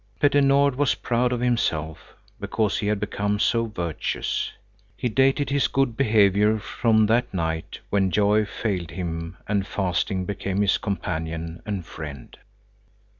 Petter 0.19 0.41
Nord 0.41 0.77
was 0.77 0.95
proud 0.95 1.31
of 1.31 1.41
himself 1.41 2.15
because 2.39 2.79
he 2.79 2.87
had 2.87 2.99
become 2.99 3.37
so 3.37 3.67
virtuous. 3.67 4.51
He 4.97 5.07
dated 5.09 5.51
his 5.51 5.67
good 5.67 5.95
behavior 5.95 6.57
from 6.57 7.05
that 7.05 7.31
night 7.31 7.77
when 7.91 8.09
Joy 8.09 8.45
failed 8.45 8.89
him 8.89 9.37
and 9.47 9.67
Fasting 9.67 10.25
became 10.25 10.61
his 10.61 10.79
companion 10.79 11.61
and 11.67 11.85
friend. 11.85 12.35